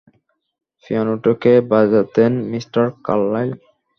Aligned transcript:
পিয়ানোটা 0.83 1.31
কে 1.41 1.53
বাজাতেন, 1.71 2.31
mister 2.51 2.83
Carlyle? 3.05 3.51